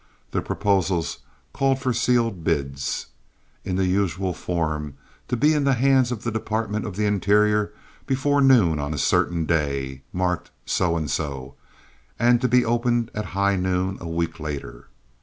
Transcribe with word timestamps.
The 0.31 0.41
proposals 0.41 1.19
called 1.53 1.79
for 1.79 1.93
sealed 1.93 2.43
bids, 2.43 3.05
in 3.63 3.75
the 3.75 3.85
usual 3.85 4.33
form, 4.33 4.95
to 5.27 5.37
be 5.37 5.53
in 5.53 5.63
the 5.63 5.75
hands 5.75 6.11
of 6.11 6.23
the 6.23 6.31
Department 6.31 6.87
of 6.87 6.95
the 6.95 7.05
Interior 7.05 7.71
before 8.07 8.41
noon 8.41 8.79
on 8.79 8.95
a 8.95 8.97
certain 8.97 9.45
day, 9.45 10.01
marked 10.11 10.49
so 10.65 10.97
and 10.97 11.07
so, 11.07 11.53
and 12.17 12.41
to 12.41 12.47
be 12.47 12.65
opened 12.65 13.11
at 13.13 13.25
high 13.37 13.55
noon 13.57 13.99
a 14.01 14.09
week 14.09 14.39
later. 14.39 14.87